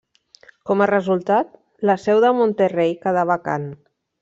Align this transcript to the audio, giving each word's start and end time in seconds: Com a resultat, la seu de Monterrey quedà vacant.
Com 0.69 0.81
a 0.81 0.87
resultat, 0.89 1.51
la 1.91 1.97
seu 2.05 2.23
de 2.25 2.33
Monterrey 2.41 2.99
quedà 3.07 3.29
vacant. 3.37 3.71